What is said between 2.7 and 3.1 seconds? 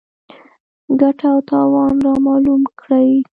کړي.